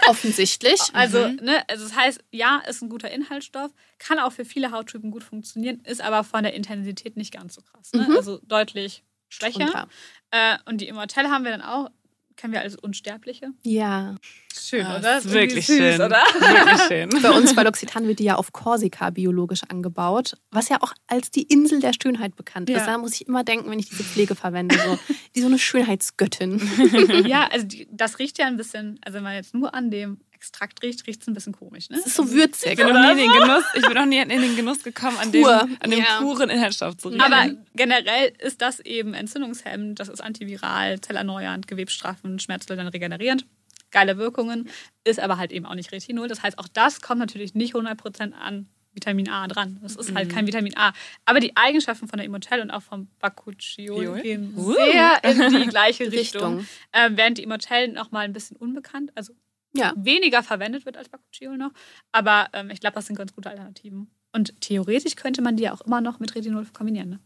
[0.08, 0.80] Offensichtlich.
[0.94, 1.36] Also, Mhm.
[1.42, 5.24] ne, also das heißt, ja, ist ein guter Inhaltsstoff, kann auch für viele Hauttypen gut
[5.24, 7.92] funktionieren, ist aber von der Intensität nicht ganz so krass.
[7.94, 8.08] Ne?
[8.10, 8.16] Mhm.
[8.18, 9.88] Also deutlich schwächer.
[10.32, 11.90] Äh, und die Immortelle haben wir dann auch,
[12.38, 13.50] kennen wir als Unsterbliche.
[13.64, 14.16] Ja.
[14.60, 15.18] Schön, Ah, oder?
[15.18, 15.96] ist Ist wirklich süß, schön.
[16.02, 16.22] oder?
[16.40, 17.22] Wirklich schön.
[17.22, 21.30] Bei uns bei L'Occitane wird die ja auf Korsika biologisch angebaut, was ja auch als
[21.32, 22.78] die Insel der Schönheit bekannt Ja.
[22.78, 22.86] ist.
[22.88, 24.98] Da muss ich immer denken, wenn ich diese Pflege verwende, so
[25.34, 26.60] wie so eine Schönheitsgöttin.
[27.28, 30.20] ja, also die, das riecht ja ein bisschen, also wenn man jetzt nur an dem
[30.38, 31.98] Extrakt riecht, riecht es ein bisschen komisch, ne?
[31.98, 32.72] Es ist so würzig.
[32.74, 35.18] Ich bin, noch nie in den Genuss, ich bin noch nie in den Genuss gekommen,
[35.18, 35.62] an dem, Pur.
[35.80, 36.20] an dem Ja.
[36.22, 37.22] puren Inhaltsstoff zu riechen.
[37.22, 43.46] Aber generell ist das eben entzündungshemmend, das ist antiviral, zellerneuernd, gewebsstraffend, schmerzlindernd, regenerierend.
[43.90, 44.70] Geile Wirkungen,
[45.06, 46.28] ist aber halt eben auch nicht Retinol.
[46.28, 49.80] Das heißt, auch das kommt natürlich nicht 100% an Vitamin A dran.
[49.82, 50.34] Das ist halt Mhm.
[50.36, 50.92] kein Vitamin A.
[51.26, 54.22] Aber die Eigenschaften von der Immortelle und auch vom Bakuchiol Iol?
[54.22, 54.74] gehen Uh.
[54.74, 56.58] sehr in die gleiche Richtung.
[56.58, 56.68] Richtung.
[56.94, 59.34] Ähm, während die Immortellen noch mal ein bisschen unbekannt, also
[59.78, 59.94] Ja.
[59.98, 61.72] weniger verwendet wird als Bakuchiol noch.
[62.12, 64.10] Aber ähm, ich glaube, das sind ganz gute Alternativen.
[64.34, 67.10] Und theoretisch könnte man die ja auch immer noch mit Retinol kombinieren.
[67.10, 67.20] Ne?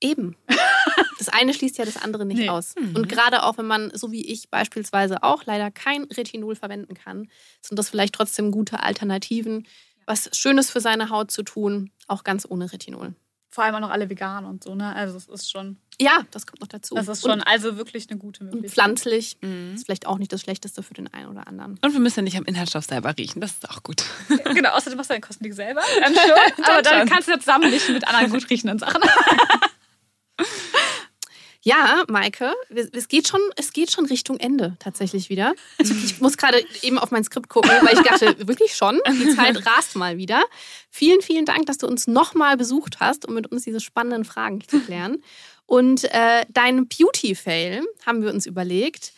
[0.00, 0.36] Eben.
[1.18, 2.48] Das eine schließt ja das andere nicht Nee.
[2.50, 2.74] aus.
[2.78, 2.96] Mhm.
[2.96, 7.28] Und gerade auch, wenn man, so wie ich beispielsweise auch, leider kein Retinol verwenden kann,
[7.62, 9.66] sind das vielleicht trotzdem gute Alternativen,
[10.06, 13.14] was Schönes für seine Haut zu tun, auch ganz ohne Retinol.
[13.54, 14.74] Vor allem auch noch alle vegan und so.
[14.74, 14.92] Ne?
[14.96, 16.96] Also es ist schon, Ja, das kommt noch dazu.
[16.96, 18.72] das ist schon und, also wirklich eine gute und Möglichkeit.
[18.72, 19.74] pflanzlich Mhm.
[19.76, 21.78] ist vielleicht auch nicht das Schlechteste für den einen oder anderen.
[21.80, 23.40] Und wir müssen ja nicht am Inhaltsstoff selber riechen.
[23.40, 24.02] Das ist auch gut.
[24.54, 25.82] genau, außerdem machst du deine Kosmetik selber.
[26.00, 27.08] Dann schon, aber dann schon.
[27.08, 29.00] kannst du das zusammenmischen mit anderen gut riechenden Sachen.
[31.66, 32.52] Ja, Maike,
[32.92, 35.54] es geht schon, es geht schon Richtung Ende tatsächlich wieder.
[35.78, 39.64] Ich muss gerade eben auf mein Skript gucken, weil ich dachte, wirklich schon, die Zeit
[39.66, 40.44] rast mal wieder.
[40.90, 44.60] Vielen, vielen Dank, dass du uns nochmal besucht hast, um mit uns diese spannenden Fragen
[44.68, 45.22] zu klären.
[45.64, 49.14] Und äh, deinen Beauty-Fail haben wir uns überlegt.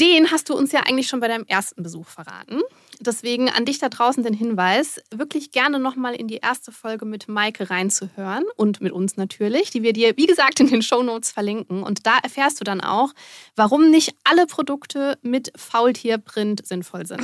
[0.00, 2.60] Den hast du uns ja eigentlich schon bei deinem ersten Besuch verraten.
[3.00, 7.28] Deswegen an dich da draußen den Hinweis, wirklich gerne nochmal in die erste Folge mit
[7.28, 11.82] Maike reinzuhören und mit uns natürlich, die wir dir, wie gesagt, in den Shownotes verlinken.
[11.82, 13.12] Und da erfährst du dann auch,
[13.56, 17.22] warum nicht alle Produkte mit Faultierprint sinnvoll sind.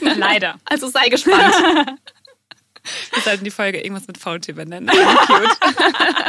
[0.00, 0.58] Leider.
[0.64, 1.54] Also sei gespannt.
[3.12, 4.88] Wir sollten die Folge irgendwas mit Faultier benennen.
[5.26, 5.58] Cute.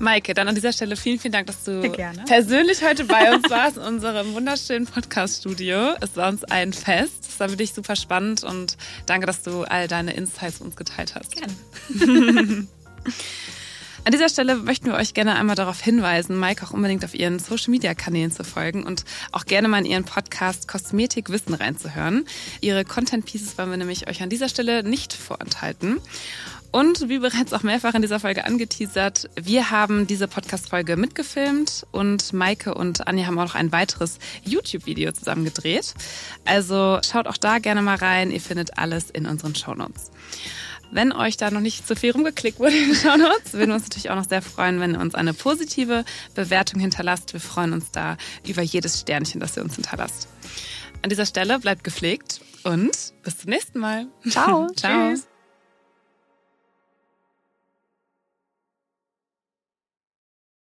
[0.01, 1.81] Maike, dann an dieser Stelle vielen, vielen Dank, dass du
[2.27, 5.95] persönlich heute bei uns warst in unserem wunderschönen Podcast-Studio.
[6.01, 7.27] Es war uns ein Fest.
[7.29, 11.33] Es war wirklich super spannend und danke, dass du all deine Insights uns geteilt hast.
[11.33, 12.67] Gerne.
[14.05, 17.39] An dieser Stelle möchten wir euch gerne einmal darauf hinweisen, Maike auch unbedingt auf ihren
[17.39, 22.25] Social-Media-Kanälen zu folgen und auch gerne mal in ihren Podcast Kosmetik Wissen reinzuhören.
[22.63, 26.01] Ihre Content-Pieces wollen wir nämlich euch an dieser Stelle nicht vorenthalten.
[26.71, 32.33] Und wie bereits auch mehrfach in dieser Folge angeteasert, wir haben diese Podcast-Folge mitgefilmt und
[32.33, 35.95] Maike und Anja haben auch noch ein weiteres YouTube-Video zusammen gedreht.
[36.45, 38.31] Also schaut auch da gerne mal rein.
[38.31, 40.11] Ihr findet alles in unseren Shownotes.
[40.91, 43.85] Wenn euch da noch nicht zu viel rumgeklickt wurde in den Shownotes, würden wir uns
[43.85, 46.05] natürlich auch noch sehr freuen, wenn ihr uns eine positive
[46.35, 47.33] Bewertung hinterlasst.
[47.33, 50.29] Wir freuen uns da über jedes Sternchen, das ihr uns hinterlasst.
[51.03, 52.91] An dieser Stelle bleibt gepflegt und
[53.23, 54.07] bis zum nächsten Mal.
[54.29, 54.69] Ciao.
[54.77, 55.11] Ciao.
[55.11, 55.38] Tschüss.